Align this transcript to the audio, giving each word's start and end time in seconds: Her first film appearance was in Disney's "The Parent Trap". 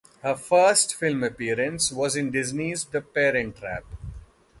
Her 0.23 0.33
first 0.33 0.95
film 0.95 1.23
appearance 1.23 1.91
was 1.91 2.15
in 2.15 2.31
Disney's 2.31 2.85
"The 2.85 3.01
Parent 3.01 3.55
Trap". 3.57 3.83